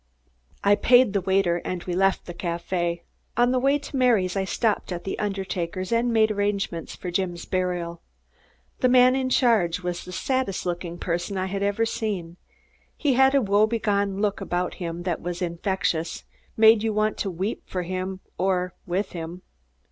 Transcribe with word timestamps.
I 0.63 0.73
paid 0.73 1.13
the 1.13 1.21
waiter 1.21 1.57
and 1.63 1.83
we 1.83 1.93
left 1.93 2.25
the 2.25 2.33
café. 2.33 3.01
On 3.37 3.51
the 3.51 3.59
way 3.59 3.77
to 3.77 3.95
Mary's 3.95 4.35
I 4.35 4.45
stopped 4.45 4.91
at 4.91 5.03
the 5.03 5.19
undertaker's 5.19 5.91
and 5.91 6.11
made 6.11 6.31
arrangements 6.31 6.95
for 6.95 7.11
Jim's 7.11 7.45
burial. 7.45 8.01
The 8.79 8.89
man 8.89 9.15
in 9.15 9.29
charge 9.29 9.81
was 9.81 10.03
the 10.03 10.11
saddest 10.11 10.65
looking 10.65 10.97
person 10.97 11.37
I 11.37 11.45
have 11.45 11.61
ever 11.61 11.85
seen. 11.85 12.37
He 12.97 13.13
had 13.13 13.35
a 13.35 13.43
woebegone 13.43 14.19
look 14.21 14.41
about 14.41 14.73
him 14.81 15.03
that 15.03 15.21
was 15.21 15.39
infectious 15.39 16.23
made 16.57 16.81
you 16.81 16.93
want 16.95 17.17
to 17.19 17.29
weep 17.29 17.61
for 17.69 17.83
him 17.83 18.21
or 18.39 18.73
with 18.87 19.11
him. 19.11 19.43